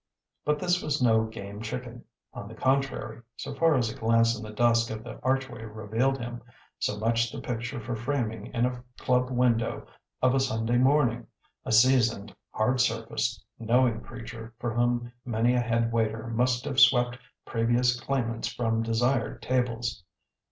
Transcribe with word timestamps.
But 0.45 0.57
this 0.57 0.81
was 0.81 0.99
no 0.99 1.25
game 1.25 1.61
chicken; 1.61 2.03
on 2.33 2.47
the 2.47 2.55
contrary 2.55 3.21
(so 3.35 3.53
far 3.53 3.75
as 3.75 3.91
a 3.91 3.95
glance 3.95 4.35
in 4.35 4.41
the 4.41 4.49
dusk 4.49 4.89
of 4.89 5.03
the 5.03 5.19
archway 5.21 5.61
revealed 5.61 6.17
him), 6.17 6.41
much 6.97 7.31
the 7.31 7.39
picture 7.39 7.79
for 7.79 7.95
framing 7.95 8.47
in 8.47 8.65
a 8.65 8.83
club 8.97 9.29
window 9.29 9.85
of 10.19 10.33
a 10.33 10.39
Sunday 10.39 10.79
morning; 10.79 11.27
a 11.65 11.71
seasoned, 11.71 12.35
hard 12.49 12.79
surfaced, 12.81 13.45
knowing 13.59 14.01
creature 14.01 14.55
for 14.57 14.73
whom 14.73 15.11
many 15.23 15.53
a 15.53 15.59
head 15.61 15.91
waiter 15.93 16.25
must 16.29 16.65
have 16.65 16.79
swept 16.79 17.19
previous 17.45 17.99
claimants 17.99 18.47
from 18.51 18.81
desired 18.81 19.39
tables. 19.43 20.03